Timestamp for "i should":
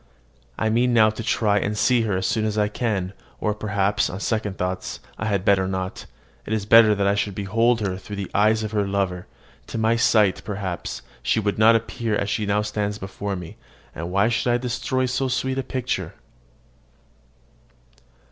7.07-7.35